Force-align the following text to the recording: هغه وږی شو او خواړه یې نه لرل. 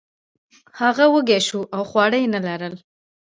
هغه 0.79 1.05
وږی 1.13 1.39
شو 1.47 1.59
او 1.75 1.81
خواړه 1.89 2.17
یې 2.21 2.27
نه 2.35 2.39
لرل. 2.47 2.73